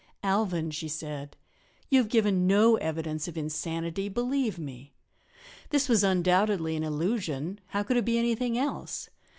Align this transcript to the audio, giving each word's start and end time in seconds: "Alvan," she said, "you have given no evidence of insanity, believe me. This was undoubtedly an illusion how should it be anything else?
"Alvan," 0.23 0.71
she 0.71 0.87
said, 0.87 1.37
"you 1.91 1.99
have 1.99 2.09
given 2.09 2.47
no 2.47 2.75
evidence 2.77 3.27
of 3.27 3.37
insanity, 3.37 4.09
believe 4.09 4.57
me. 4.57 4.93
This 5.69 5.87
was 5.87 6.03
undoubtedly 6.03 6.75
an 6.75 6.81
illusion 6.81 7.59
how 7.67 7.85
should 7.85 7.97
it 7.97 8.05
be 8.05 8.17
anything 8.17 8.57
else? 8.57 9.11